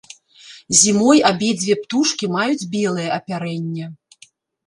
[0.83, 3.85] Зімой абедзве птушкі маюць белае апярэнне.